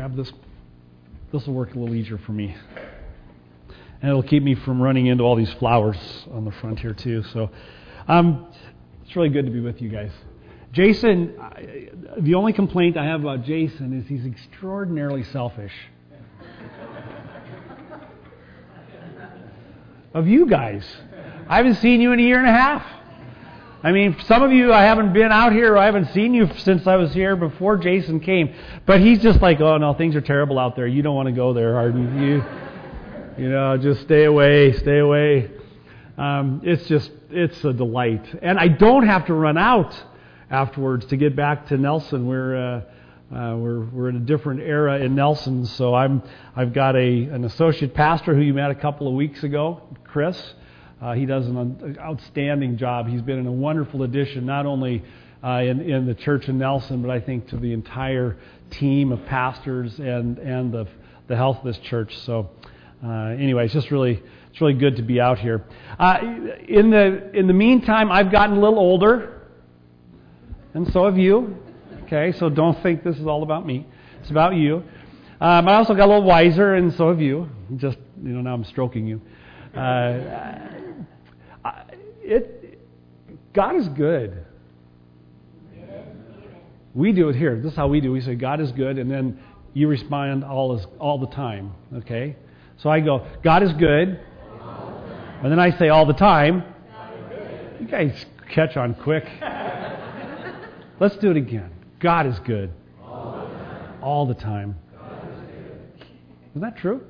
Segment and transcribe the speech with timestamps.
[0.00, 0.32] grab this.
[1.30, 2.56] This will work a little easier for me.
[4.00, 5.98] And it'll keep me from running into all these flowers
[6.32, 7.22] on the front here, too.
[7.34, 7.50] So
[8.08, 8.46] um,
[9.04, 10.10] it's really good to be with you guys.
[10.72, 15.74] Jason, I, the only complaint I have about Jason is he's extraordinarily selfish.
[20.14, 20.82] of you guys.
[21.46, 22.99] I haven't seen you in a year and a half.
[23.82, 26.86] I mean, some of you I haven't been out here, I haven't seen you since
[26.86, 28.54] I was here before Jason came.
[28.84, 30.86] But he's just like, oh no, things are terrible out there.
[30.86, 32.22] You don't want to go there, Arden.
[32.22, 32.44] You,
[33.42, 35.50] you know, just stay away, stay away.
[36.18, 39.94] Um, it's just, it's a delight, and I don't have to run out
[40.50, 42.26] afterwards to get back to Nelson.
[42.26, 42.80] We're uh,
[43.34, 46.22] uh, we're we're in a different era in Nelson, so I'm
[46.54, 50.54] I've got a an associate pastor who you met a couple of weeks ago, Chris.
[51.00, 53.06] Uh, he does an outstanding job.
[53.08, 55.02] He's been a wonderful addition, not only
[55.42, 58.36] uh, in, in the church in Nelson, but I think to the entire
[58.70, 60.86] team of pastors and, and the,
[61.28, 62.14] the health of this church.
[62.26, 62.50] So,
[63.02, 65.64] uh, anyway, it's just really, it's really good to be out here.
[65.98, 66.18] Uh,
[66.68, 69.40] in, the, in the meantime, I've gotten a little older,
[70.74, 71.56] and so have you.
[72.04, 73.86] Okay, so don't think this is all about me.
[74.20, 74.82] It's about you.
[75.40, 77.48] Um, I also got a little wiser, and so have you.
[77.76, 79.22] Just, you know, now I'm stroking you.
[79.74, 80.89] Uh,
[82.30, 82.78] it,
[83.52, 84.46] God is good.
[86.94, 87.60] We do it here.
[87.60, 88.10] This is how we do.
[88.12, 89.40] We say God is good, and then
[89.74, 91.72] you respond all is, all the time.
[91.94, 92.36] Okay.
[92.78, 94.20] So I go, God is good,
[95.42, 96.64] and then I say all the time.
[97.78, 99.28] You guys catch on quick.
[100.98, 101.70] Let's do it again.
[101.98, 102.72] God is good.
[104.02, 104.76] All the time.
[106.50, 107.02] Isn't that true?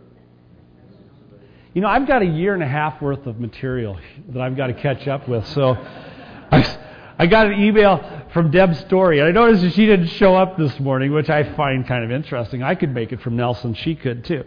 [1.72, 3.96] You know, I've got a year and a half worth of material
[4.30, 5.46] that I've got to catch up with.
[5.48, 5.74] So
[6.50, 6.78] I,
[7.16, 9.20] I got an email from Deb Story.
[9.20, 12.10] And I noticed that she didn't show up this morning, which I find kind of
[12.10, 12.64] interesting.
[12.64, 13.74] I could make it from Nelson.
[13.74, 14.42] She could too.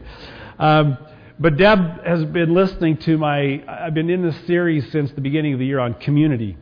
[0.59, 0.97] Um,
[1.39, 5.53] but Deb has been listening to my, I've been in this series since the beginning
[5.53, 6.57] of the year on community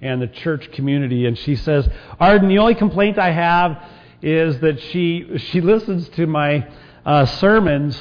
[0.00, 1.26] and the church community.
[1.26, 1.88] And she says,
[2.20, 3.82] Arden, the only complaint I have
[4.22, 6.68] is that she, she listens to my
[7.04, 8.00] uh, sermons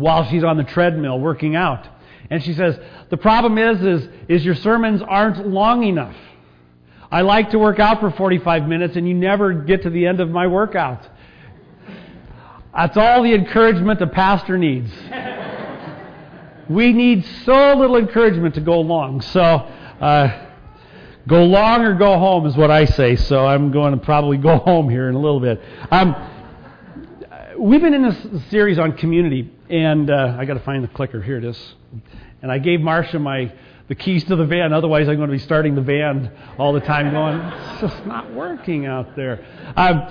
[0.00, 1.86] while she's on the treadmill working out.
[2.30, 2.78] And she says,
[3.08, 6.16] the problem is, is, is your sermons aren't long enough.
[7.12, 10.20] I like to work out for 45 minutes and you never get to the end
[10.20, 11.08] of my workout.
[12.74, 14.92] That's all the encouragement a pastor needs.
[16.68, 19.20] we need so little encouragement to go long.
[19.22, 20.46] So, uh,
[21.26, 23.16] go long or go home is what I say.
[23.16, 25.60] So I'm going to probably go home here in a little bit.
[25.90, 26.14] Um,
[27.58, 31.22] we've been in this series on community, and uh, I got to find the clicker.
[31.22, 31.74] Here it is.
[32.42, 33.52] And I gave Marcia my
[33.88, 34.72] the keys to the van.
[34.72, 38.32] Otherwise, I'm going to be starting the van all the time, going, "It's just not
[38.32, 39.44] working out there."
[39.76, 40.08] Um,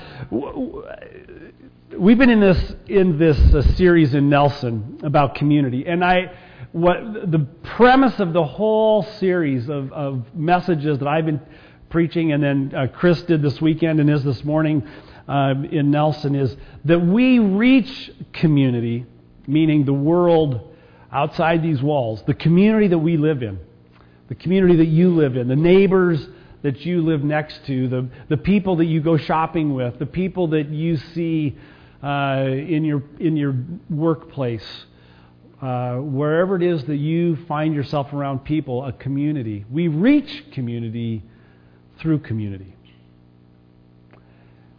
[1.97, 6.31] we've been in this in this uh, series in Nelson about community, and I.
[6.71, 11.41] What the premise of the whole series of, of messages that I've been
[11.89, 14.87] preaching, and then uh, Chris did this weekend and is this morning,
[15.27, 16.55] um, in Nelson is
[16.85, 19.05] that we reach community,
[19.49, 20.73] meaning the world
[21.11, 23.59] outside these walls, the community that we live in,
[24.27, 26.25] the community that you live in, the neighbors
[26.61, 30.47] that you live next to, the, the people that you go shopping with, the people
[30.49, 31.57] that you see
[32.03, 33.55] uh, in, your, in your
[33.89, 34.65] workplace,
[35.61, 39.65] uh, wherever it is that you find yourself around people, a community.
[39.69, 41.23] We reach community
[41.99, 42.75] through community.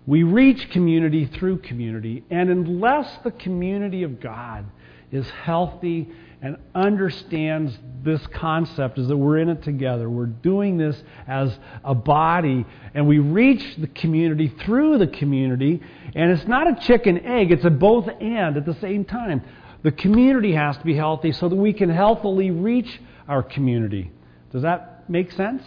[0.07, 4.65] We reach community through community, and unless the community of God
[5.13, 6.11] is healthy
[6.43, 10.09] and understands this concept is that we're in it together.
[10.09, 15.83] We're doing this as a body, and we reach the community through the community.
[16.15, 19.43] And it's not a chicken egg, it's a both and at the same time.
[19.83, 24.11] The community has to be healthy so that we can healthily reach our community.
[24.53, 25.63] Does that make sense?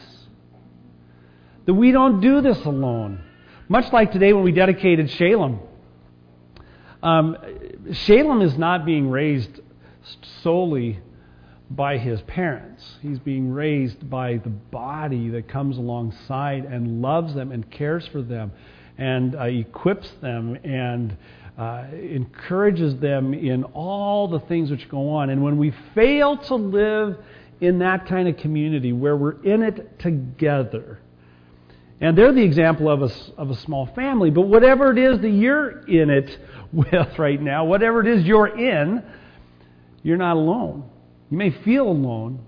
[1.65, 3.23] That we don't do this alone.
[3.73, 5.59] Much like today when we dedicated Shalem.
[7.01, 7.35] Um,
[7.91, 9.61] Shalem is not being raised
[10.43, 10.99] solely
[11.71, 12.87] by his parents.
[13.01, 18.21] He's being raised by the body that comes alongside and loves them and cares for
[18.21, 18.51] them
[18.99, 21.17] and uh, equips them and
[21.57, 25.31] uh, encourages them in all the things which go on.
[25.31, 27.17] And when we fail to live
[27.59, 30.99] in that kind of community where we're in it together,
[32.01, 34.29] and they're the example of a, of a small family.
[34.29, 36.37] But whatever it is that you're in it
[36.73, 39.03] with right now, whatever it is you're in,
[40.01, 40.89] you're not alone.
[41.29, 42.39] You may feel alone,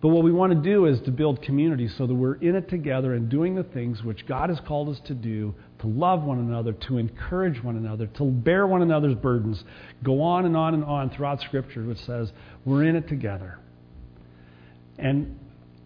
[0.00, 2.68] but what we want to do is to build community so that we're in it
[2.68, 6.38] together and doing the things which God has called us to do to love one
[6.38, 9.64] another, to encourage one another, to bear one another's burdens.
[10.02, 12.32] Go on and on and on throughout Scripture, which says
[12.64, 13.58] we're in it together.
[14.98, 15.38] And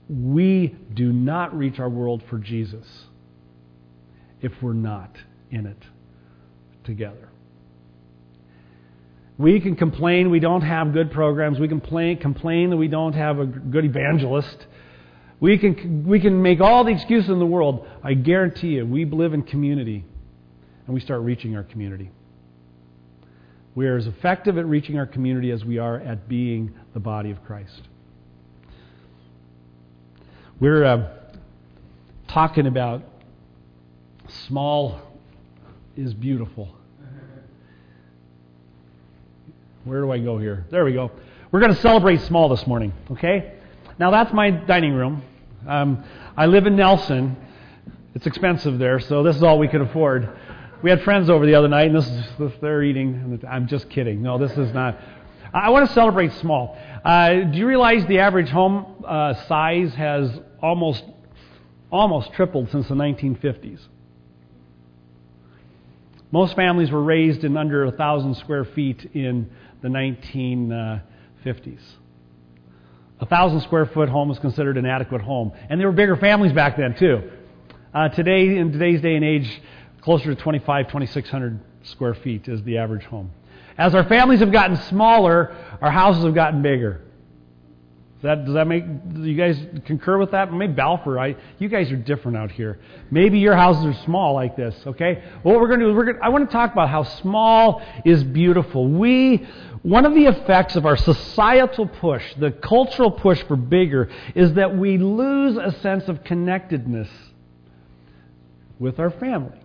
[0.09, 2.87] we do not reach our world for Jesus
[4.43, 5.17] if we're not
[5.51, 5.83] in it
[6.85, 7.31] together.
[9.37, 11.59] We can complain we don't have good programs.
[11.59, 14.67] We can complain, complain that we don't have a good evangelist.
[15.41, 17.87] We can, we can make all the excuses in the world.
[18.03, 20.05] I guarantee you, we live in community
[20.87, 22.11] and we start reaching our community.
[23.75, 27.33] We are as effective at reaching our community as we are at being the body
[27.33, 27.89] of Christ.
[30.65, 31.11] We're uh,
[32.27, 33.03] talking about
[34.47, 34.99] small
[35.95, 36.75] is beautiful.
[39.85, 40.65] Where do I go here?
[40.71, 41.11] There we go.
[41.53, 43.59] We're going to celebrate small this morning, okay?
[43.99, 45.23] Now, that's my dining room.
[45.69, 46.03] Um,
[46.35, 47.37] I live in Nelson.
[48.15, 50.31] It's expensive there, so this is all we could afford.
[50.83, 53.39] We had friends over the other night, and this is this, they're eating.
[53.47, 54.23] I'm just kidding.
[54.23, 54.99] No, this is not.
[55.55, 56.77] I want to celebrate small.
[57.05, 61.05] Uh, do you realize the average home uh, size has almost
[61.93, 63.81] almost tripled since the 1950s?
[66.33, 69.51] Most families were raised in under a thousand square feet in
[69.83, 71.83] the 1950s.
[73.21, 75.53] A thousand square foot home was considered an adequate home.
[75.69, 77.31] And there were bigger families back then, too.
[77.93, 79.63] Uh, today, in today's day and age,
[80.01, 83.31] closer to 25, 2,600 square feet is the average home.
[83.79, 87.01] As our families have gotten smaller, our houses have gotten bigger
[88.25, 88.85] that, does that make
[89.17, 90.51] you guys concur with that?
[90.51, 92.79] Maybe Balfour, I, you guys are different out here.
[93.11, 94.75] Maybe your houses are small like this.
[94.87, 95.23] Okay.
[95.43, 97.83] Well, what we're going to do we're going I want to talk about how small
[98.07, 98.89] is beautiful.
[98.89, 99.47] We
[99.83, 104.75] one of the effects of our societal push, the cultural push for bigger, is that
[104.75, 107.11] we lose a sense of connectedness
[108.79, 109.61] with our family.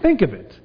[0.00, 0.58] Think of it.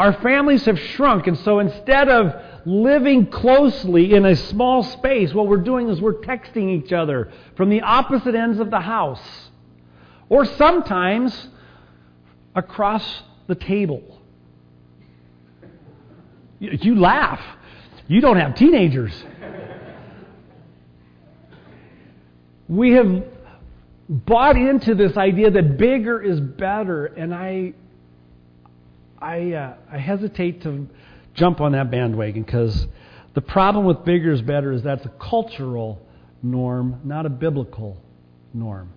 [0.00, 5.46] Our families have shrunk, and so instead of living closely in a small space, what
[5.46, 9.20] we're doing is we're texting each other from the opposite ends of the house.
[10.30, 11.48] Or sometimes
[12.54, 13.04] across
[13.46, 14.22] the table.
[16.60, 17.42] You, laugh.
[18.08, 19.12] You don't have teenagers.
[22.68, 23.22] we have
[24.08, 27.74] bought into this idea that bigger is better, and I,
[29.20, 30.86] I, uh, I hesitate to
[31.34, 32.86] jump on that bandwagon because
[33.34, 36.00] the problem with bigger is better is that's a cultural
[36.42, 37.96] norm, not a biblical
[38.54, 38.90] norm.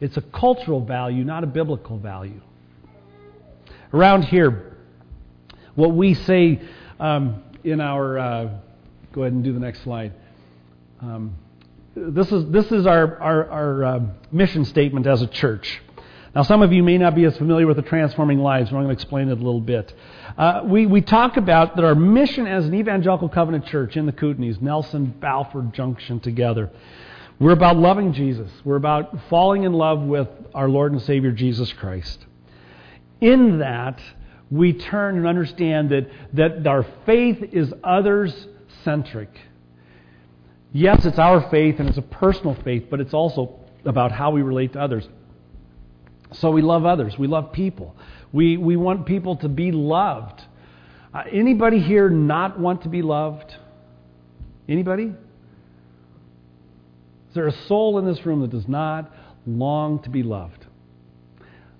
[0.00, 2.40] It's a cultural value, not a biblical value.
[3.92, 4.76] Around here,
[5.74, 6.60] what we say
[7.00, 8.48] um, in our, uh,
[9.12, 10.12] go ahead and do the next slide.
[11.00, 11.34] Um,
[11.96, 14.00] this is, this is our, our, our uh,
[14.32, 15.80] mission statement as a church.
[16.34, 18.84] Now, some of you may not be as familiar with the Transforming Lives, but I'm
[18.84, 19.94] going to explain it a little bit.
[20.36, 24.12] Uh, we, we talk about that our mission as an evangelical covenant church in the
[24.12, 26.70] Kootenays, Nelson, Balfour Junction together,
[27.38, 28.50] we're about loving Jesus.
[28.64, 32.24] We're about falling in love with our Lord and Savior Jesus Christ.
[33.20, 34.00] In that,
[34.50, 38.32] we turn and understand that, that our faith is others
[38.84, 39.30] centric.
[40.72, 44.42] Yes, it's our faith and it's a personal faith, but it's also about how we
[44.42, 45.08] relate to others.
[46.40, 47.14] So we love others.
[47.18, 47.94] We love people.
[48.32, 50.42] We, we want people to be loved.
[51.12, 53.54] Uh, anybody here not want to be loved?
[54.68, 55.04] Anybody?
[55.04, 59.12] Is there a soul in this room that does not
[59.46, 60.66] long to be loved?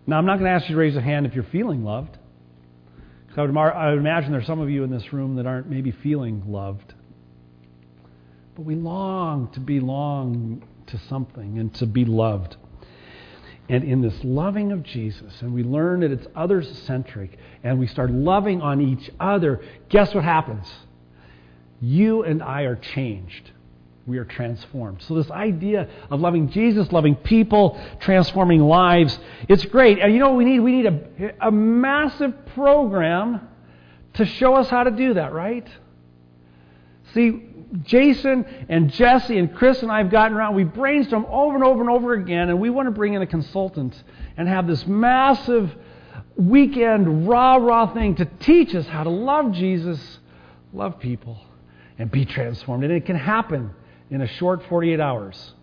[0.07, 2.19] Now, I'm not going to ask you to raise a hand if you're feeling loved.
[3.37, 5.91] I would, I would imagine there's some of you in this room that aren't maybe
[5.91, 6.95] feeling loved.
[8.55, 12.57] But we long to belong to something and to be loved
[13.69, 17.87] and in this loving of Jesus, and we learn that it's others centric, and we
[17.87, 20.67] start loving on each other, guess what happens?
[21.81, 23.51] You and I are changed.
[24.07, 25.01] We are transformed.
[25.03, 29.19] So, this idea of loving Jesus, loving people, transforming lives,
[29.49, 29.99] it's great.
[29.99, 30.61] And you know what we need?
[30.61, 33.49] We need a, a massive program
[34.15, 35.67] to show us how to do that, right?
[37.15, 37.43] See,
[37.83, 40.55] Jason and Jesse and Chris and I have gotten around.
[40.55, 43.27] We brainstorm over and over and over again, and we want to bring in a
[43.27, 44.01] consultant
[44.37, 45.75] and have this massive
[46.37, 50.19] weekend rah rah thing to teach us how to love Jesus,
[50.73, 51.41] love people,
[51.99, 52.85] and be transformed.
[52.85, 53.71] And it can happen
[54.11, 55.55] in a short 48 hours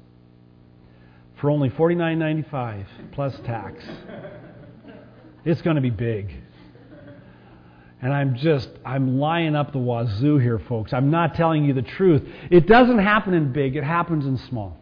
[1.39, 3.83] for only $49.95 plus tax.
[5.43, 6.31] It's going to be big.
[8.01, 10.91] And I'm just, I'm lying up the wazoo here, folks.
[10.91, 12.27] I'm not telling you the truth.
[12.49, 14.77] It doesn't happen in big, it happens in small.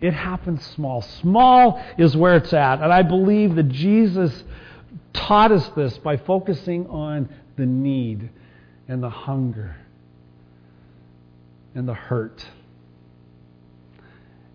[0.00, 1.02] It happens small.
[1.02, 2.80] Small is where it's at.
[2.80, 4.44] And I believe that Jesus
[5.12, 8.30] taught us this by focusing on the need
[8.88, 9.76] and the hunger
[11.74, 12.46] and the hurt.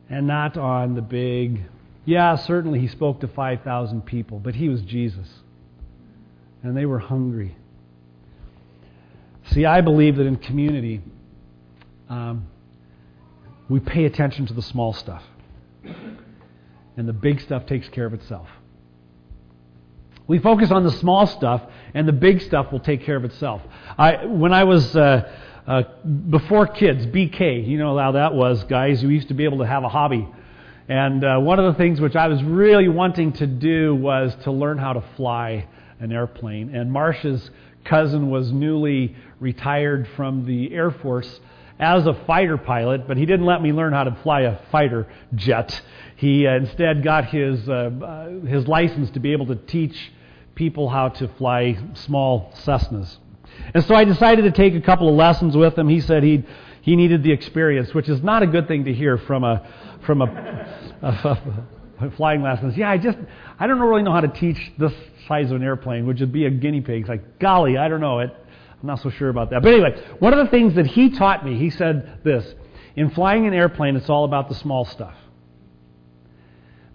[0.10, 1.64] And not on the big,
[2.06, 5.28] yeah, certainly he spoke to 5,000 people, but he was Jesus.
[6.66, 7.56] And they were hungry.
[9.52, 11.00] See, I believe that in community,
[12.10, 12.48] um,
[13.70, 15.22] we pay attention to the small stuff.
[16.98, 18.48] And the big stuff takes care of itself.
[20.26, 21.62] We focus on the small stuff,
[21.94, 23.62] and the big stuff will take care of itself.
[23.96, 25.32] I, when I was uh,
[25.68, 25.84] uh,
[26.32, 29.04] before kids, BK, you know how that was, guys.
[29.04, 30.28] We used to be able to have a hobby,
[30.90, 34.52] and uh, one of the things which I was really wanting to do was to
[34.52, 35.68] learn how to fly
[36.00, 36.74] an airplane.
[36.76, 37.50] And Marcia's
[37.84, 41.40] cousin was newly retired from the Air Force
[41.80, 45.08] as a fighter pilot, but he didn't let me learn how to fly a fighter
[45.36, 45.82] jet.
[46.16, 50.12] He uh, instead got his uh, uh, his license to be able to teach
[50.56, 53.18] people how to fly small Cessnas.
[53.74, 55.90] And so I decided to take a couple of lessons with him.
[55.90, 56.44] He said he
[56.82, 59.68] he needed the experience, which is not a good thing to hear from a
[60.06, 60.26] from a,
[61.02, 61.66] a, a
[62.18, 62.78] flying lessons.
[62.78, 63.18] Yeah, I just
[63.60, 64.94] I don't really know how to teach this
[65.28, 67.02] size of an airplane, which would be a guinea pig.
[67.02, 68.36] It's like, golly, I don't know it.
[68.82, 69.64] I'm not so sure about that.
[69.64, 72.54] But anyway, one of the things that he taught me, he said this
[72.96, 75.16] in flying an airplane, it's all about the small stuff.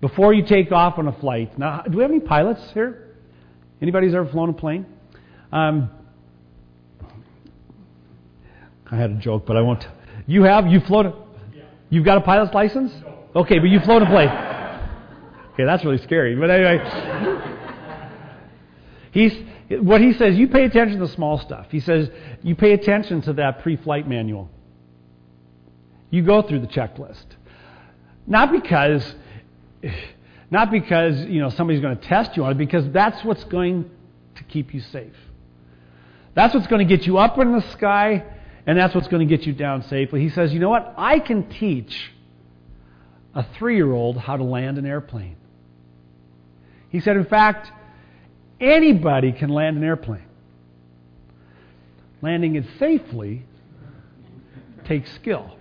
[0.01, 3.17] Before you take off on a flight, now, do we have any pilots here?
[3.83, 4.87] Anybody's ever flown a plane?
[5.53, 5.91] Um,
[8.91, 9.87] I had a joke, but I won't.
[10.27, 10.67] You have?
[10.67, 11.07] You've flown?
[11.07, 11.15] A,
[11.91, 12.93] you've got a pilot's license?
[13.35, 14.29] Okay, but you've flown a plane.
[15.55, 16.37] Okay, that's really scary.
[16.37, 16.79] But anyway,
[19.13, 19.35] he's
[19.79, 21.67] what he says, you pay attention to the small stuff.
[21.71, 22.11] He says,
[22.43, 24.51] you pay attention to that pre flight manual.
[26.11, 27.25] You go through the checklist.
[28.27, 29.15] Not because,
[30.51, 33.89] not because, you know, somebody's going to test you on it, because that's what's going
[34.37, 35.15] to keep you safe.
[36.35, 38.25] That's what's going to get you up in the sky,
[38.67, 40.21] and that's what's going to get you down safely.
[40.21, 40.95] He says, you know what?
[40.97, 42.13] I can teach
[43.35, 45.37] a three year old how to land an airplane.
[46.91, 47.71] He said, in fact,
[48.61, 50.27] Anybody can land an airplane.
[52.21, 53.43] Landing it safely
[54.85, 55.57] takes skill.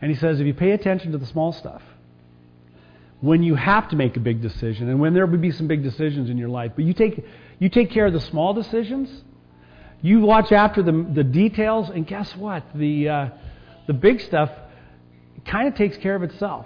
[0.00, 1.82] And he says if you pay attention to the small stuff,
[3.20, 5.82] when you have to make a big decision, and when there will be some big
[5.82, 7.22] decisions in your life, but you take,
[7.58, 9.10] you take care of the small decisions,
[10.00, 12.62] you watch after the, the details, and guess what?
[12.74, 13.28] The, uh,
[13.88, 14.50] the big stuff
[15.44, 16.64] kind of takes care of itself.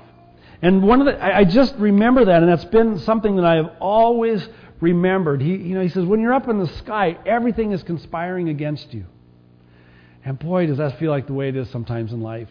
[0.62, 3.56] And one of the, I, I just remember that, and that's been something that I
[3.56, 4.48] have always
[4.80, 5.42] remembered.
[5.42, 8.94] He, you know, he says, when you're up in the sky, everything is conspiring against
[8.94, 9.04] you.
[10.24, 12.48] And boy, does that feel like the way it is sometimes in life.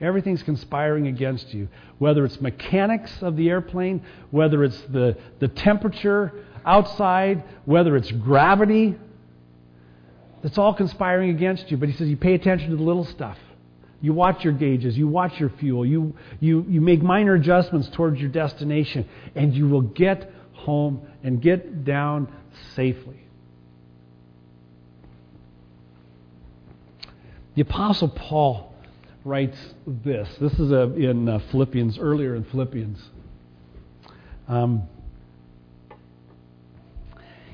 [0.00, 1.68] Everything's conspiring against you.
[1.98, 4.02] Whether it's mechanics of the airplane,
[4.32, 6.32] whether it's the, the temperature
[6.66, 8.96] outside, whether it's gravity,
[10.42, 11.76] it's all conspiring against you.
[11.76, 13.38] But he says you pay attention to the little stuff.
[14.02, 18.20] You watch your gauges, you watch your fuel, you, you, you make minor adjustments towards
[18.20, 22.30] your destination, and you will get home and get down
[22.74, 23.20] safely.
[27.54, 28.74] The Apostle Paul
[29.24, 30.28] writes this.
[30.40, 33.00] This is a, in uh, Philippians, earlier in Philippians.
[34.48, 34.88] Um,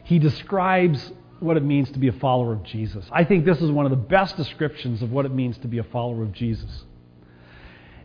[0.04, 3.04] he describes what it means to be a follower of Jesus.
[3.12, 5.78] I think this is one of the best descriptions of what it means to be
[5.78, 6.84] a follower of Jesus.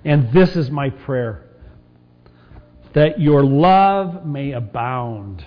[0.06, 1.50] And this is my prayer
[2.94, 5.44] that your love may abound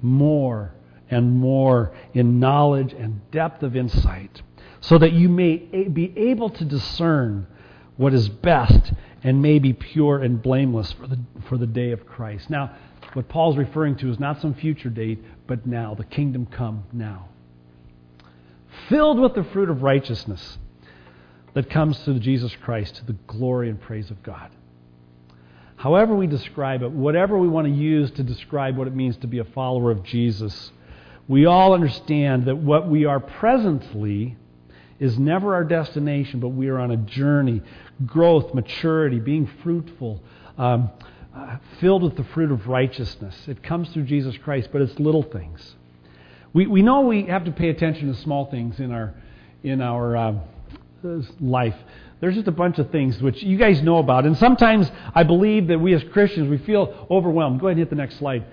[0.00, 0.72] more
[1.10, 4.40] and more in knowledge and depth of insight,
[4.80, 7.46] so that you may be able to discern
[7.96, 12.06] what is best and may be pure and blameless for the, for the day of
[12.06, 12.48] Christ.
[12.48, 12.74] Now,
[13.14, 17.28] what Paul's referring to is not some future date, but now, the kingdom come now.
[18.88, 20.58] Filled with the fruit of righteousness
[21.54, 24.50] that comes through Jesus Christ to the glory and praise of God.
[25.76, 29.26] However, we describe it, whatever we want to use to describe what it means to
[29.26, 30.70] be a follower of Jesus,
[31.26, 34.36] we all understand that what we are presently
[34.98, 37.62] is never our destination, but we are on a journey
[38.04, 40.22] growth, maturity, being fruitful,
[40.58, 40.90] um,
[41.80, 43.36] filled with the fruit of righteousness.
[43.46, 45.76] It comes through Jesus Christ, but it's little things.
[46.52, 49.14] We, we know we have to pay attention to small things in our,
[49.62, 50.34] in our uh,
[51.40, 51.76] life.
[52.20, 54.26] There's just a bunch of things which you guys know about.
[54.26, 57.60] And sometimes I believe that we as Christians, we feel overwhelmed.
[57.60, 58.44] Go ahead and hit the next slide.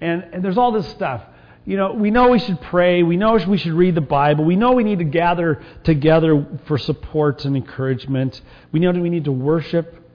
[0.00, 1.22] And, and there's all this stuff.
[1.64, 3.02] you know, we know we should pray.
[3.02, 4.44] We know we should read the Bible.
[4.44, 8.40] We know we need to gather together for support and encouragement.
[8.70, 10.05] We know that we need to worship.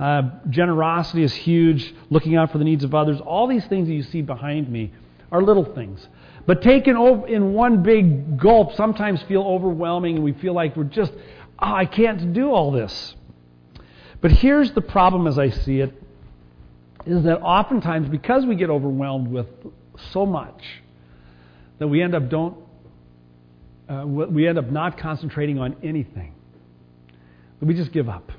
[0.00, 3.20] Uh, generosity is huge, looking out for the needs of others.
[3.20, 4.92] All these things that you see behind me
[5.30, 6.08] are little things.
[6.46, 6.96] But taken
[7.28, 11.12] in one big gulp sometimes feel overwhelming and we feel like we're just,
[11.58, 13.14] oh, I can't do all this.
[14.22, 15.92] But here's the problem as I see it
[17.06, 19.46] is that oftentimes because we get overwhelmed with
[20.12, 20.62] so much
[21.78, 22.56] that we end up don't
[23.88, 26.32] uh, we end up not concentrating on anything.
[27.60, 28.30] We just give up.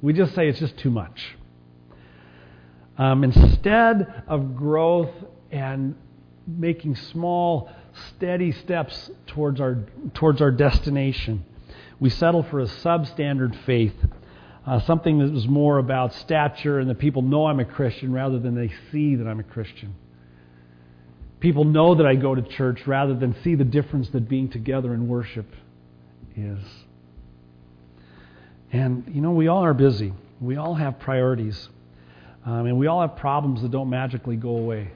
[0.00, 1.36] We just say it's just too much.
[2.96, 5.10] Um, instead of growth
[5.50, 5.94] and
[6.46, 7.70] making small,
[8.16, 9.78] steady steps towards our,
[10.14, 11.44] towards our destination.
[12.00, 13.94] We settle for a substandard faith,
[14.66, 18.38] uh, something that was more about stature and that people know I'm a Christian rather
[18.38, 19.94] than they see that I'm a Christian.
[21.40, 24.92] People know that I go to church rather than see the difference that being together
[24.94, 25.46] in worship
[26.36, 26.64] is.
[28.72, 30.12] And, you know, we all are busy.
[30.40, 31.68] We all have priorities.
[32.44, 34.90] Um, and we all have problems that don't magically go away.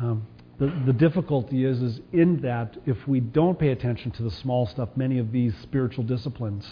[0.00, 0.26] Um,
[0.58, 4.66] the, the difficulty is, is in that if we don't pay attention to the small
[4.66, 6.66] stuff, many of these spiritual disciplines,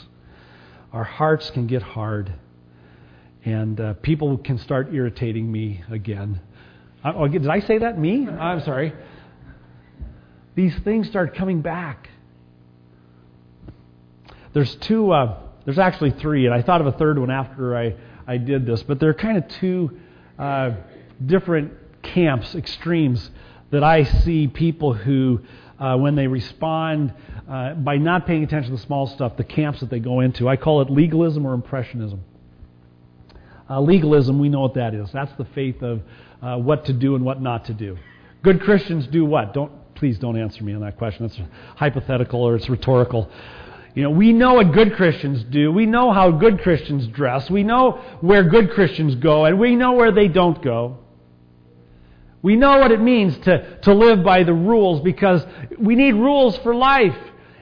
[0.93, 2.33] our hearts can get hard.
[3.45, 6.41] And uh, people can start irritating me again.
[7.05, 7.99] Uh, oh, did I say that?
[7.99, 8.29] Me?
[8.29, 8.93] I'm sorry.
[10.57, 12.09] These things start coming back.
[14.53, 17.95] There's two, uh, there's actually three, and I thought of a third one after I,
[18.27, 19.99] I did this, but they're kind of two
[20.39, 20.71] uh,
[21.25, 23.31] different camps, extremes,
[23.73, 25.41] that I see people who,
[25.79, 27.13] uh, when they respond
[27.51, 30.49] uh, by not paying attention to the small stuff, the camps that they go into.
[30.49, 32.23] I call it legalism or impressionism.
[33.69, 35.11] Uh, legalism, we know what that is.
[35.13, 36.01] That's the faith of
[36.41, 37.99] uh, what to do and what not to do.
[38.45, 39.53] Good Christians do what?
[39.53, 41.27] Don't please don't answer me on that question.
[41.27, 41.41] That's
[41.75, 43.31] hypothetical or it's rhetorical.
[43.97, 45.73] You know, we know what good Christians do.
[45.73, 47.49] We know how good Christians dress.
[47.49, 50.99] We know where good Christians go, and we know where they don't go.
[52.43, 55.47] We know what it means to, to live by the rules because
[55.78, 57.17] we need rules for life.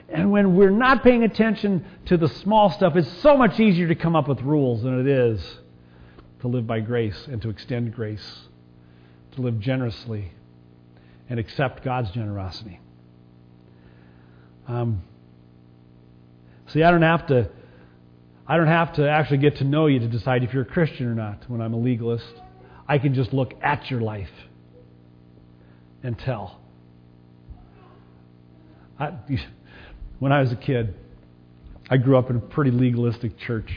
[0.08, 3.94] And when we're not paying attention to the small stuff, it's so much easier to
[3.94, 5.58] come up with rules than it is
[6.40, 8.40] to live by grace and to extend grace,
[9.36, 10.32] to live generously
[11.30, 12.80] and accept God's generosity.
[14.66, 15.02] Um,
[16.68, 17.50] see, I don't have to.
[18.46, 21.06] I don't have to actually get to know you to decide if you're a Christian
[21.06, 22.26] or not when I'm a legalist.
[22.86, 24.30] I can just look at your life
[26.02, 26.60] and tell.
[28.98, 29.14] I,
[30.18, 30.94] when I was a kid,
[31.88, 33.70] I grew up in a pretty legalistic church.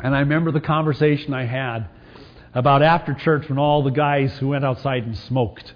[0.00, 1.88] And I remember the conversation I had
[2.54, 5.74] about after church when all the guys who went outside and smoked.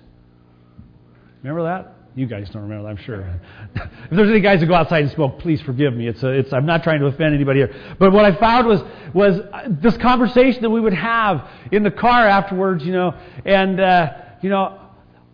[1.42, 1.91] Remember that?
[2.14, 3.40] You guys don't remember that, I'm sure.
[3.74, 6.08] if there's any guys who go outside and smoke, please forgive me.
[6.08, 7.74] It's a, it's, I'm not trying to offend anybody here.
[7.98, 8.82] But what I found was,
[9.14, 9.40] was
[9.80, 13.14] this conversation that we would have in the car afterwards, you know,
[13.46, 14.78] and, uh, you know,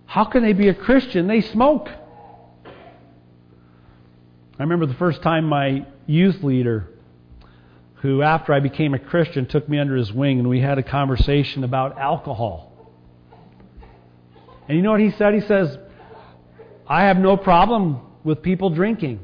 [0.07, 1.27] how can they be a Christian?
[1.27, 1.89] They smoke.
[4.59, 6.89] I remember the first time my youth leader,
[7.97, 10.85] who after I became a Christian took me under his wing and we had a
[10.85, 12.93] conversation about alcohol.
[14.69, 15.35] And you know what he said?
[15.35, 15.77] He says,
[16.89, 19.21] I have no problem with people drinking.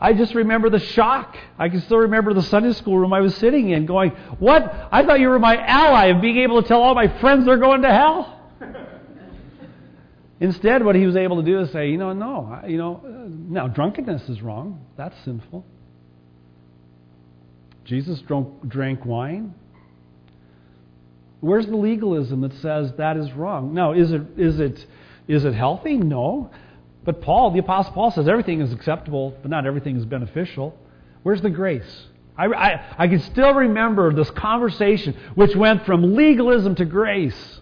[0.00, 1.36] I just remember the shock.
[1.58, 4.88] I can still remember the Sunday school room I was sitting in going, What?
[4.92, 7.58] I thought you were my ally of being able to tell all my friends they're
[7.58, 8.40] going to hell.
[10.40, 13.28] Instead, what he was able to do is say, you know, no, you know, uh,
[13.28, 14.84] now drunkenness is wrong.
[14.96, 15.66] That's sinful.
[17.84, 19.52] Jesus drank, drank wine.
[21.40, 23.74] Where's the legalism that says that is wrong?
[23.74, 24.86] No, is it is it
[25.28, 25.96] is it healthy?
[25.96, 26.50] No.
[27.04, 30.76] But Paul, the Apostle Paul says everything is acceptable, but not everything is beneficial.
[31.22, 32.06] Where's the grace?
[32.36, 37.60] I, I, I can still remember this conversation which went from legalism to grace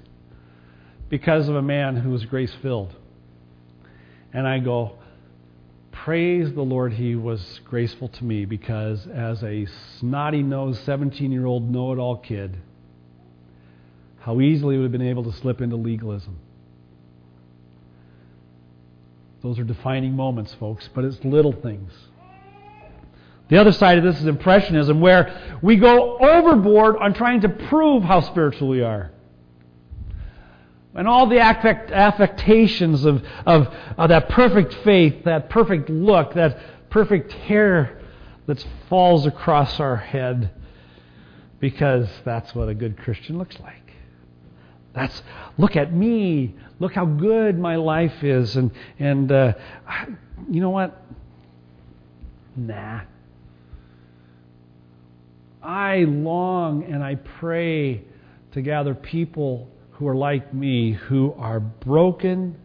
[1.09, 2.95] because of a man who was grace filled.
[4.33, 4.99] And I go,
[5.93, 9.67] Praise the Lord, he was graceful to me because as a
[9.99, 12.57] snotty nosed 17 year old know it all kid,
[14.21, 16.39] how easily would have been able to slip into legalism.
[19.47, 21.93] Those are defining moments, folks, but it's little things.
[23.47, 28.03] The other side of this is impressionism, where we go overboard on trying to prove
[28.03, 29.13] how spiritual we are.
[30.97, 36.59] And all the affect, affectations of, of, of that perfect faith, that perfect look, that
[36.91, 38.03] perfect hair
[38.47, 40.51] that falls across our head,
[41.61, 43.86] because that's what a good Christian looks like.
[44.97, 45.23] That's
[45.59, 46.57] look at me.
[46.81, 48.57] Look how good my life is.
[48.57, 49.53] And and uh,
[50.51, 51.01] you know what?
[52.57, 53.03] Nah.
[55.63, 58.05] I long and I pray
[58.53, 62.57] to gather people who are like me, who are broken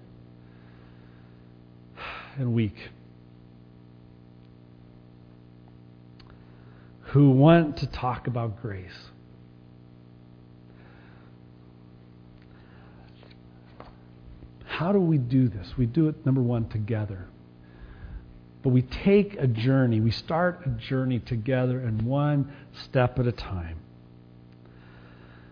[2.37, 2.77] and weak,
[7.01, 9.10] who want to talk about grace.
[14.81, 15.71] How do we do this?
[15.77, 17.27] We do it, number one, together.
[18.63, 22.51] But we take a journey, we start a journey together and one
[22.85, 23.77] step at a time.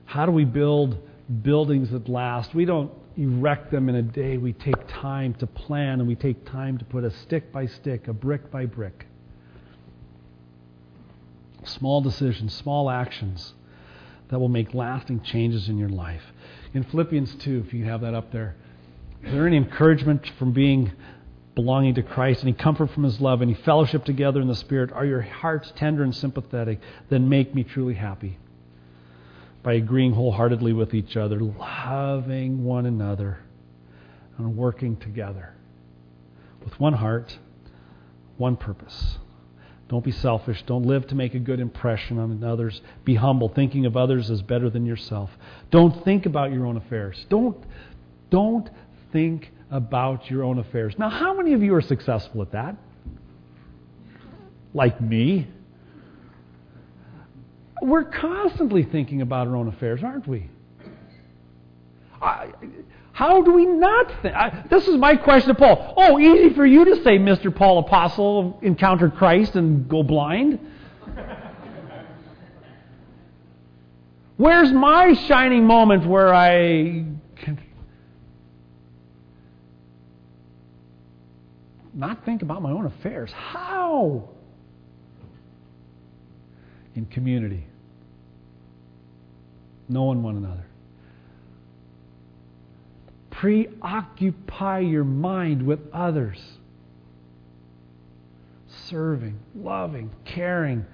[0.06, 0.98] How do we build
[1.44, 2.56] buildings that last?
[2.56, 4.38] We don't erect them in a day.
[4.38, 8.08] We take time to plan and we take time to put a stick by stick,
[8.08, 9.06] a brick by brick.
[11.66, 13.54] Small decisions, small actions
[14.30, 16.24] that will make lasting changes in your life.
[16.74, 18.56] In Philippians 2, if you have that up there,
[19.24, 20.92] is there any encouragement from being
[21.56, 24.92] belonging to Christ, any comfort from His love, any fellowship together in the Spirit?
[24.92, 26.80] Are your hearts tender and sympathetic?
[27.10, 28.38] Then make me truly happy
[29.62, 33.40] by agreeing wholeheartedly with each other, loving one another,
[34.38, 35.54] and working together
[36.64, 37.38] with one heart,
[38.38, 39.18] one purpose.
[39.90, 40.62] Don't be selfish.
[40.68, 42.80] Don't live to make a good impression on others.
[43.04, 45.32] Be humble, thinking of others as better than yourself.
[45.72, 47.26] Don't think about your own affairs.
[47.30, 47.58] Don't,
[48.30, 48.70] don't
[49.12, 50.96] think about your own affairs.
[50.98, 52.76] Now, how many of you are successful at that?
[54.74, 55.48] Like me?
[57.82, 60.50] We're constantly thinking about our own affairs, aren't we?
[62.22, 62.50] I,
[63.14, 64.36] how do we not think?
[64.36, 65.94] I, this is my question to Paul.
[65.96, 67.56] Oh, easy for you to say, Mr.
[67.56, 70.60] Paul Apostle encountered Christ and go blind.
[74.38, 77.06] Where's my shining moment where I
[82.00, 83.32] not think about my own affairs?
[83.32, 84.30] How?
[86.96, 87.66] In community
[89.90, 90.66] knowing one another.
[93.32, 96.40] Preoccupy your mind with others.
[98.86, 100.86] Serving, loving, caring,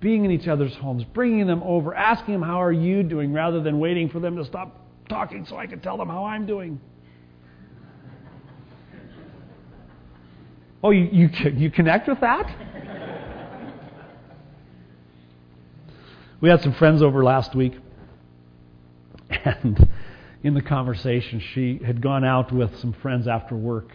[0.00, 3.32] being in each other's homes, bringing them over, asking them, How are you doing?
[3.32, 4.76] rather than waiting for them to stop
[5.08, 6.80] talking so I can tell them how I'm doing.
[10.82, 12.50] Oh, you, you, you connect with that?
[16.40, 17.74] We had some friends over last week,
[19.28, 19.88] and
[20.42, 23.92] in the conversation, she had gone out with some friends after work.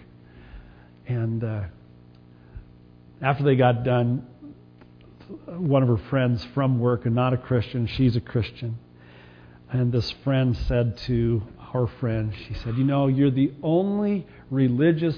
[1.08, 1.64] And uh,
[3.20, 4.28] after they got done,
[5.48, 8.78] one of her friends from work, and not a Christian, she's a Christian.
[9.72, 11.42] And this friend said to
[11.74, 15.16] her friend, she said, You know, you're the only religious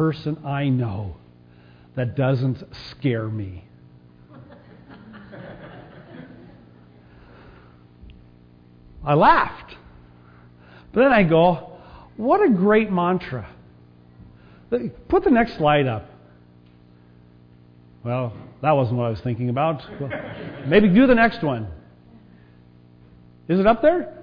[0.00, 1.14] person I know
[1.94, 3.66] that doesn't scare me.
[9.04, 9.76] I laughed.
[10.94, 11.76] But then I go,
[12.16, 13.46] what a great mantra.
[15.08, 16.08] Put the next slide up.
[18.02, 18.32] Well,
[18.62, 19.82] that wasn't what I was thinking about.
[20.00, 20.10] Well,
[20.66, 21.68] maybe do the next one.
[23.48, 24.16] Is it up there?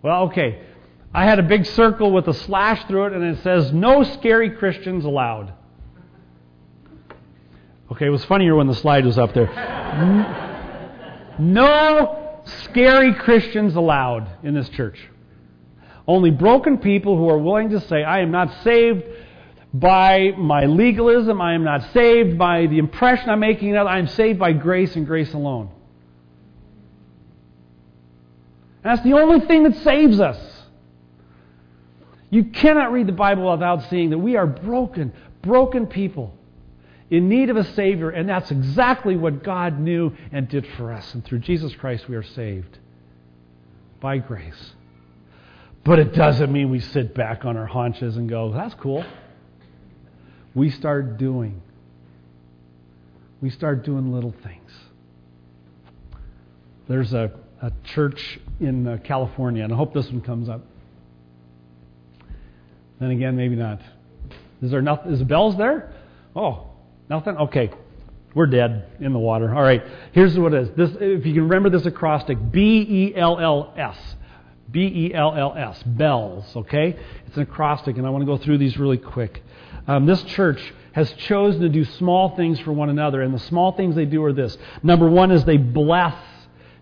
[0.00, 0.62] Well, okay.
[1.14, 4.50] I had a big circle with a slash through it, and it says, No scary
[4.50, 5.52] Christians allowed.
[7.92, 9.46] Okay, it was funnier when the slide was up there.
[11.38, 14.98] No scary Christians allowed in this church.
[16.06, 19.04] Only broken people who are willing to say, I am not saved
[19.72, 21.40] by my legalism.
[21.40, 23.76] I am not saved by the impression I'm making.
[23.76, 25.70] I am saved by grace and grace alone.
[28.82, 30.53] That's the only thing that saves us.
[32.34, 36.34] You cannot read the Bible without seeing that we are broken, broken people
[37.08, 41.14] in need of a Savior, and that's exactly what God knew and did for us.
[41.14, 42.76] And through Jesus Christ, we are saved
[44.00, 44.72] by grace.
[45.84, 49.04] But it doesn't mean we sit back on our haunches and go, that's cool.
[50.56, 51.62] We start doing.
[53.40, 54.72] We start doing little things.
[56.88, 57.30] There's a,
[57.62, 60.62] a church in uh, California, and I hope this one comes up.
[63.04, 63.82] Then again, maybe not.
[64.62, 65.12] Is there nothing?
[65.12, 65.92] Is the bells there?
[66.34, 66.70] Oh,
[67.10, 67.36] Nothing?
[67.36, 67.70] Okay.
[68.34, 69.54] We're dead in the water.
[69.54, 69.82] All right.
[70.12, 70.70] Here's what it is.
[70.74, 73.98] This, if you can remember this acrostic, B E L L S.
[74.70, 75.82] B E L L S.
[75.82, 76.44] Bells.
[76.56, 76.96] Okay?
[77.26, 79.42] It's an acrostic, and I want to go through these really quick.
[79.86, 83.72] Um, this church has chosen to do small things for one another, and the small
[83.72, 84.56] things they do are this.
[84.82, 86.16] Number one is they bless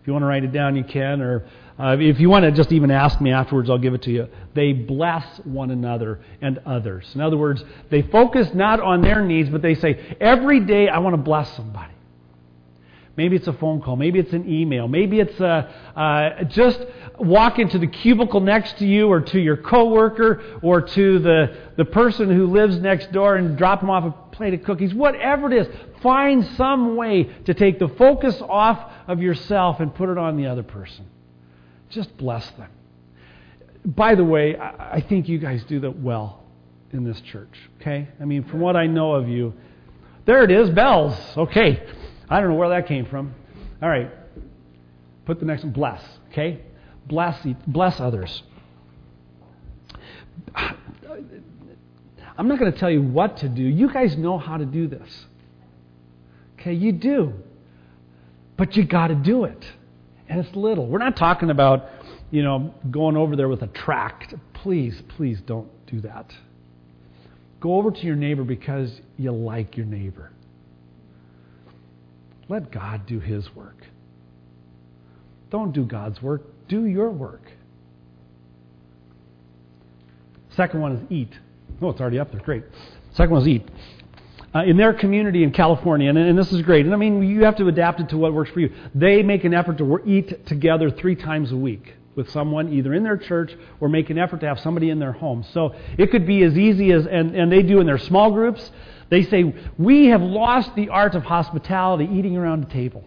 [0.01, 1.21] If you want to write it down, you can.
[1.21, 1.49] Or
[1.83, 4.29] uh, if you want to just even ask me afterwards, I'll give it to you.
[4.55, 7.11] They bless one another and others.
[7.13, 10.99] In other words, they focus not on their needs, but they say, every day I
[10.99, 11.93] want to bless somebody.
[13.17, 13.97] Maybe it's a phone call.
[13.97, 14.87] Maybe it's an email.
[14.87, 16.79] Maybe it's a, uh, just
[17.19, 21.85] walk into the cubicle next to you or to your coworker or to the, the
[21.85, 24.95] person who lives next door and drop them off a plate of cookies.
[24.95, 30.09] Whatever it is, find some way to take the focus off of yourself and put
[30.09, 31.07] it on the other person.
[31.93, 32.71] Just bless them.
[33.85, 36.43] By the way, I, think you guys do that well
[36.93, 37.55] in this church.
[37.81, 38.09] Okay?
[38.21, 39.55] I mean, from what I know of you,
[40.25, 41.15] there it is, bells.
[41.37, 41.83] Okay.
[42.29, 43.35] I don't know where that came from.
[43.83, 44.11] All right.
[45.27, 45.73] Put the next one.
[45.73, 46.03] Bless.
[46.31, 46.61] Okay?
[47.07, 48.43] Bless, bless others.
[50.55, 53.63] I'm not going to tell you what to do.
[53.63, 55.27] You guys know how to do this.
[56.59, 57.35] Okay, you do.
[58.57, 59.65] But you got to do it.
[60.29, 60.87] And it's little.
[60.87, 61.89] We're not talking about,
[62.31, 64.35] you know, going over there with a tract.
[64.55, 66.33] Please, please don't do that.
[67.61, 70.31] Go over to your neighbor because you like your neighbor.
[72.49, 73.77] Let God do His work.
[75.51, 77.43] Don't do God's work, do your work.
[80.57, 81.31] Second one is eat.
[81.81, 82.41] Oh, it's already up there.
[82.41, 82.65] Great.
[83.15, 83.69] Second one is eat.
[84.55, 87.45] Uh, in their community in California, and, and, this is great, and I mean, you
[87.45, 88.71] have to adapt it to what works for you.
[88.95, 93.03] They make an effort to eat together three times a week with someone, either in
[93.03, 95.45] their church or make an effort to have somebody in their home.
[95.53, 98.71] So it could be as easy as, and, and they do in their small groups,
[99.09, 103.05] they say, We have lost the art of hospitality, eating around a table,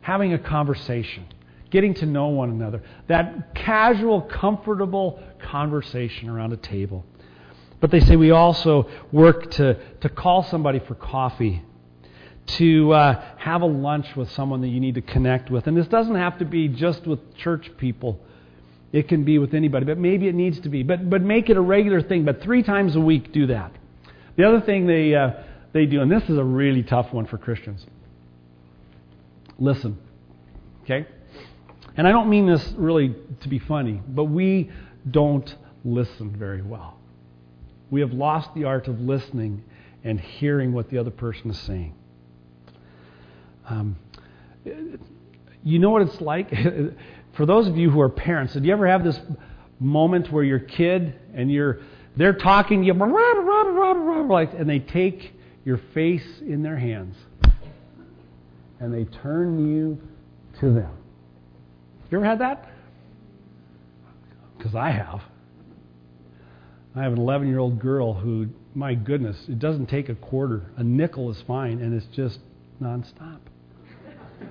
[0.00, 1.26] having a conversation,
[1.70, 2.82] getting to know one another.
[3.08, 7.04] That casual, comfortable conversation around a table.
[7.80, 11.62] But they say we also work to, to call somebody for coffee,
[12.46, 15.66] to uh, have a lunch with someone that you need to connect with.
[15.66, 18.20] And this doesn't have to be just with church people.
[18.90, 20.82] It can be with anybody, but maybe it needs to be.
[20.82, 22.24] But, but make it a regular thing.
[22.24, 23.72] But three times a week, do that.
[24.36, 25.30] The other thing they, uh,
[25.72, 27.84] they do, and this is a really tough one for Christians
[29.58, 29.98] listen.
[30.84, 31.06] Okay?
[31.96, 34.70] And I don't mean this really to be funny, but we
[35.10, 35.52] don't
[35.84, 36.97] listen very well.
[37.90, 39.64] We have lost the art of listening
[40.04, 41.94] and hearing what the other person is saying.
[43.68, 43.96] Um,
[45.62, 46.50] you know what it's like?
[47.36, 49.18] For those of you who are parents, did you ever have this
[49.80, 51.80] moment where your kid and you're
[52.16, 55.32] they're talking you, like, and they take
[55.64, 57.14] your face in their hands
[58.80, 60.00] and they turn you
[60.58, 60.90] to them.
[62.10, 62.68] You ever had that?
[64.56, 65.20] Because I have.
[66.98, 70.64] I have an 11 year old girl who, my goodness, it doesn't take a quarter.
[70.76, 72.40] A nickel is fine, and it's just
[72.82, 73.38] nonstop.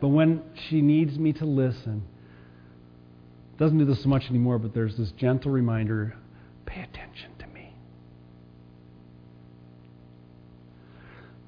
[0.00, 2.04] but when she needs me to listen,
[3.58, 6.14] doesn't do this so much anymore, but there's this gentle reminder
[6.64, 7.74] pay attention to me.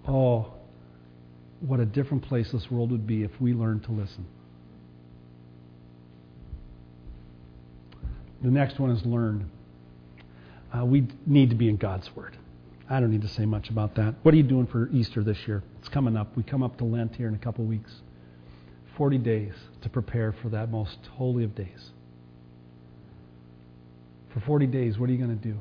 [0.09, 0.55] Oh,
[1.61, 4.27] what a different place this world would be if we learned to listen.
[8.43, 9.51] The next one is learn.
[10.77, 12.37] Uh, we need to be in God's Word.
[12.89, 14.15] I don't need to say much about that.
[14.23, 15.63] What are you doing for Easter this year?
[15.79, 16.37] It's coming up.
[16.37, 17.93] We come up to Lent here in a couple weeks.
[18.97, 21.91] 40 days to prepare for that most holy of days.
[24.35, 25.59] For 40 days, what are you going to do?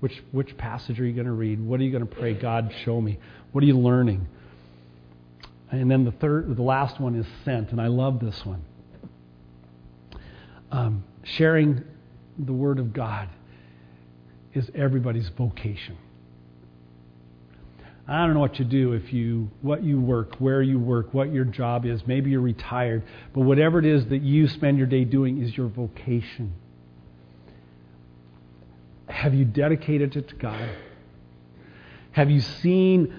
[0.00, 1.60] Which, which passage are you going to read?
[1.60, 2.34] What are you going to pray?
[2.34, 3.18] God, show me.
[3.52, 4.26] What are you learning?
[5.70, 8.62] And then the third, the last one is sent, and I love this one.
[10.72, 11.82] Um, sharing
[12.38, 13.28] the Word of God
[14.54, 15.96] is everybody's vocation.
[18.08, 21.32] I don't know what you do if you what you work, where you work, what
[21.32, 22.04] your job is.
[22.08, 25.68] Maybe you're retired, but whatever it is that you spend your day doing is your
[25.68, 26.52] vocation.
[29.08, 30.70] Have you dedicated it to God?
[32.12, 33.14] Have you seen,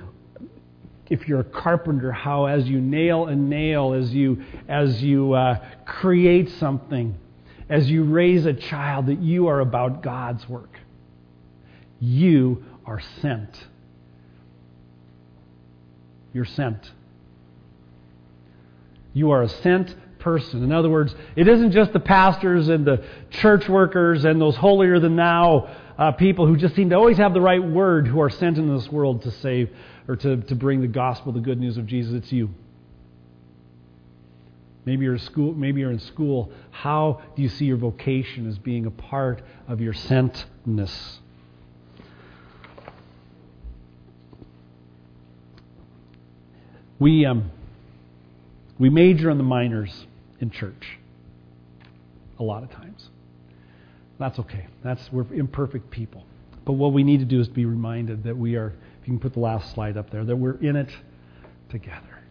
[1.09, 5.63] if you're a carpenter, how as you nail a nail, as you, as you uh,
[5.85, 7.15] create something,
[7.71, 10.77] as you raise a child, that you are about God's work?
[12.01, 13.65] You are sent.
[16.33, 16.91] You're sent.
[19.13, 20.63] You are a sent person.
[20.63, 24.99] In other words, it isn't just the pastors and the church workers and those holier
[24.99, 28.29] than thou uh, people who just seem to always have the right word who are
[28.29, 29.69] sent into this world to save
[30.09, 32.13] or to, to bring the gospel, the good news of Jesus.
[32.15, 32.49] It's you.
[34.85, 36.51] Maybe you're, school, maybe you're in school.
[36.71, 41.19] How do you see your vocation as being a part of your sentness?
[46.99, 47.51] We, um,
[48.81, 50.07] We major in the minors
[50.39, 50.97] in church
[52.39, 53.11] a lot of times.
[54.17, 54.65] That's okay.
[54.83, 56.23] That's we're imperfect people.
[56.65, 59.19] But what we need to do is be reminded that we are, if you can
[59.19, 60.89] put the last slide up there, that we're in it
[61.69, 62.23] together.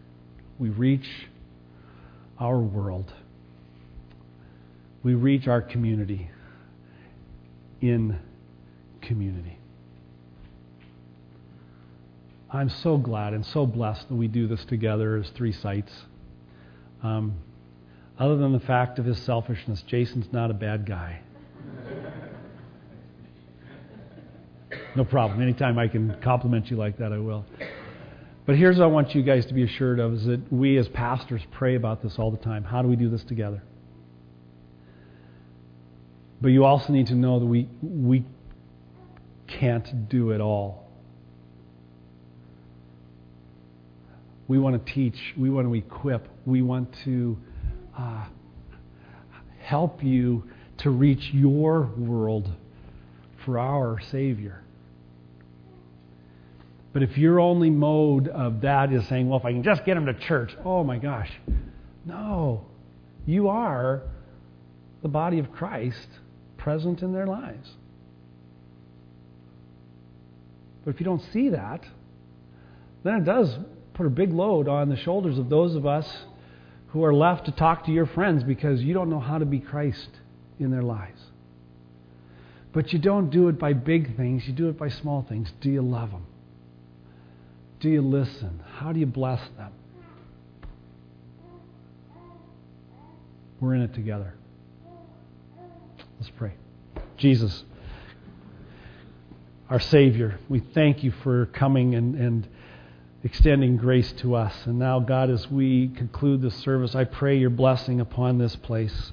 [0.59, 1.07] We reach
[2.41, 3.13] our world.
[5.03, 6.31] We reach our community
[7.81, 8.19] in
[9.03, 9.59] community.
[12.51, 15.93] I'm so glad and so blessed that we do this together as three sites.
[17.03, 17.35] Um,
[18.19, 21.21] other than the fact of his selfishness, Jason's not a bad guy.
[24.97, 25.41] No problem.
[25.41, 27.45] Anytime I can compliment you like that, I will.
[28.47, 30.89] But here's what I want you guys to be assured of is that we as
[30.89, 32.65] pastors pray about this all the time.
[32.65, 33.63] How do we do this together?
[36.41, 38.25] But you also need to know that we, we
[39.47, 40.89] can't do it all.
[44.49, 47.37] We want to teach, we want to equip, we want to
[47.97, 48.25] uh,
[49.61, 50.45] help you
[50.79, 52.51] to reach your world
[53.45, 54.65] for our Savior.
[56.93, 59.95] But if your only mode of that is saying, well, if I can just get
[59.95, 61.31] them to church, oh my gosh.
[62.05, 62.67] No.
[63.27, 64.03] You are
[65.03, 66.09] the body of Christ
[66.57, 67.71] present in their lives.
[70.85, 71.85] But if you don't see that,
[73.05, 73.57] then it does
[73.95, 76.25] put a big load on the shoulders of those of us
[76.89, 79.61] who are left to talk to your friends because you don't know how to be
[79.61, 80.09] Christ
[80.59, 81.21] in their lives.
[82.73, 85.53] But you don't do it by big things, you do it by small things.
[85.61, 86.27] Do you love them?
[87.81, 88.63] Do you listen?
[88.77, 89.73] How do you bless them?
[93.59, 94.35] We're in it together.
[96.19, 96.53] Let's pray.
[97.17, 97.65] Jesus,
[99.71, 102.49] our Savior, we thank you for coming and, and
[103.25, 104.55] extending grace to us.
[104.67, 109.13] And now, God, as we conclude this service, I pray your blessing upon this place.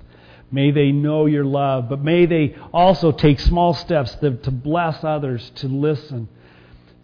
[0.52, 5.04] May they know your love, but may they also take small steps to, to bless
[5.04, 6.28] others, to listen,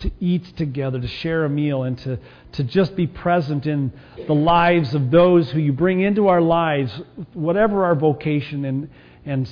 [0.04, 2.20] to eat together, to share a meal, and to,
[2.54, 3.92] to just be present in
[4.28, 6.94] the lives of those who you bring into our lives,
[7.34, 8.89] whatever our vocation and,
[9.26, 9.50] and,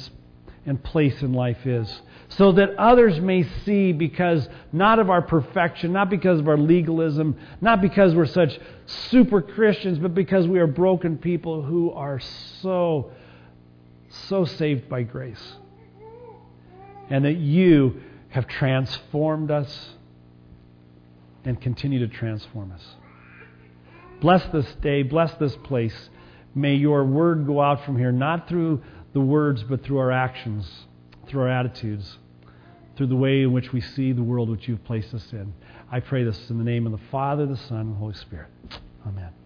[0.65, 2.01] and place in life is
[2.37, 7.37] so that others may see because not of our perfection, not because of our legalism,
[7.59, 12.21] not because we're such super Christians, but because we are broken people who are
[12.61, 13.11] so,
[14.09, 15.55] so saved by grace.
[17.09, 19.89] And that you have transformed us
[21.45, 22.83] and continue to transform us.
[24.19, 26.09] Bless this day, bless this place.
[26.53, 28.81] May your word go out from here, not through
[29.13, 30.85] the words, but through our actions
[31.31, 32.17] through our attitudes,
[32.97, 35.53] through the way in which we see the world which you've placed us in.
[35.91, 38.49] I pray this in the name of the Father, the Son, and the Holy Spirit.
[39.07, 39.40] Amen.